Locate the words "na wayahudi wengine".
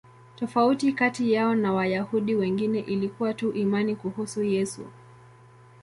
1.55-2.79